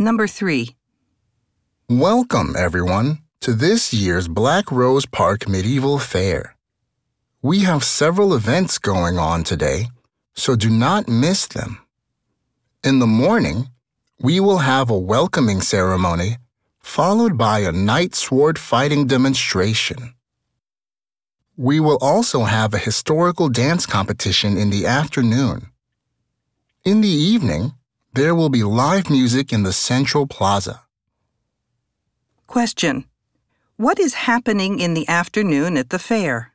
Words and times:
Number 0.00 0.26
3. 0.26 0.74
Welcome, 1.90 2.54
everyone, 2.56 3.18
to 3.42 3.52
this 3.52 3.92
year's 3.92 4.28
Black 4.28 4.72
Rose 4.72 5.04
Park 5.04 5.46
Medieval 5.46 5.98
Fair. 5.98 6.56
We 7.42 7.64
have 7.64 7.84
several 7.84 8.32
events 8.32 8.78
going 8.78 9.18
on 9.18 9.44
today, 9.44 9.88
so 10.32 10.56
do 10.56 10.70
not 10.70 11.06
miss 11.06 11.46
them. 11.46 11.80
In 12.82 12.98
the 12.98 13.06
morning, 13.06 13.68
we 14.18 14.40
will 14.40 14.60
have 14.60 14.88
a 14.88 14.98
welcoming 14.98 15.60
ceremony 15.60 16.38
followed 16.78 17.36
by 17.36 17.58
a 17.58 17.70
knight 17.70 18.14
sword 18.14 18.58
fighting 18.58 19.06
demonstration. 19.06 20.14
We 21.58 21.78
will 21.78 21.98
also 22.00 22.44
have 22.44 22.72
a 22.72 22.78
historical 22.78 23.50
dance 23.50 23.84
competition 23.84 24.56
in 24.56 24.70
the 24.70 24.86
afternoon. 24.86 25.66
In 26.86 27.02
the 27.02 27.08
evening, 27.08 27.74
there 28.12 28.34
will 28.34 28.48
be 28.48 28.62
live 28.62 29.08
music 29.08 29.52
in 29.52 29.62
the 29.62 29.72
Central 29.72 30.26
Plaza. 30.26 30.82
Question. 32.46 33.04
What 33.76 34.00
is 34.00 34.14
happening 34.14 34.80
in 34.80 34.94
the 34.94 35.08
afternoon 35.08 35.76
at 35.76 35.90
the 35.90 35.98
fair? 35.98 36.52